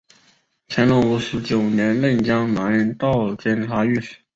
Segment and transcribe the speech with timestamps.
[0.67, 4.15] 乾隆五十九年任江南道监察御史。